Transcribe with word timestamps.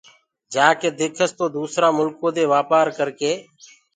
جآڪي 0.53 0.89
ديکس 0.99 1.29
تو 1.37 1.45
دوٚسرآ 1.55 1.89
مُلڪو 1.97 2.27
دي 2.35 2.43
وآپآر 2.53 2.85
ڪرڪي 2.97 3.33